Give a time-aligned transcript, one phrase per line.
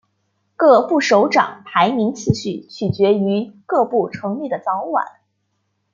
[0.55, 5.05] 各部首长排名次序取决于各部成立的早晚。